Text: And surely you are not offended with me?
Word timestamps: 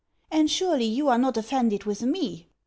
And 0.31 0.49
surely 0.49 0.85
you 0.85 1.09
are 1.09 1.19
not 1.19 1.37
offended 1.37 1.83
with 1.83 2.01
me? 2.01 2.49